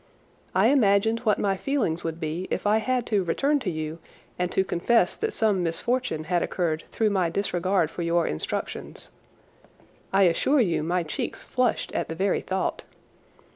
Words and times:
I 0.55 0.69
imagined 0.69 1.19
what 1.19 1.37
my 1.37 1.55
feelings 1.55 2.03
would 2.03 2.19
be 2.19 2.47
if 2.49 2.65
I 2.65 2.79
had 2.79 3.05
to 3.05 3.23
return 3.23 3.59
to 3.59 3.69
you 3.69 3.99
and 4.39 4.51
to 4.51 4.63
confess 4.63 5.15
that 5.15 5.31
some 5.31 5.61
misfortune 5.61 6.23
had 6.23 6.41
occurred 6.41 6.85
through 6.89 7.11
my 7.11 7.29
disregard 7.29 7.91
for 7.91 8.01
your 8.01 8.25
instructions. 8.25 9.11
I 10.11 10.23
assure 10.23 10.59
you 10.59 10.81
my 10.81 11.03
cheeks 11.03 11.43
flushed 11.43 11.91
at 11.91 12.09
the 12.09 12.15
very 12.15 12.41
thought. 12.41 12.83